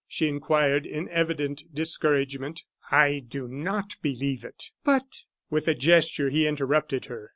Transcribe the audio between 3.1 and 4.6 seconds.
do not believe